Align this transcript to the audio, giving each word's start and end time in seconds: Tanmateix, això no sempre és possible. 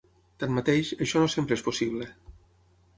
Tanmateix, 0.43 0.89
això 1.07 1.23
no 1.25 1.29
sempre 1.37 1.61
és 1.61 1.67
possible. 1.71 2.13